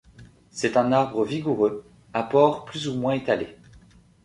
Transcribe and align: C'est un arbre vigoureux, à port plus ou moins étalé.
C'est 0.49 0.77
un 0.77 0.91
arbre 0.93 1.23
vigoureux, 1.23 1.85
à 2.11 2.23
port 2.23 2.65
plus 2.65 2.87
ou 2.87 2.95
moins 2.95 3.13
étalé. 3.13 3.55